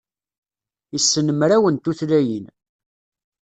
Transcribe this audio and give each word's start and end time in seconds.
Issen 0.97 1.27
mraw 1.39 1.65
n 1.69 1.75
tutlayin. 1.83 2.45